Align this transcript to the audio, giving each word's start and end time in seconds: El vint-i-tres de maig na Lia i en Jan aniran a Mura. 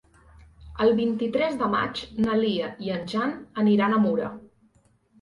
El 0.85 0.93
vint-i-tres 0.99 1.59
de 1.61 1.69
maig 1.75 2.03
na 2.27 2.39
Lia 2.41 2.73
i 2.89 2.93
en 2.97 3.09
Jan 3.15 3.39
aniran 3.67 3.99
a 4.01 4.05
Mura. 4.09 4.37